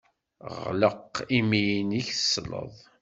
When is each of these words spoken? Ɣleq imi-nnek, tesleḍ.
Ɣleq 0.71 1.13
imi-nnek, 1.37 2.07
tesleḍ. 2.17 2.73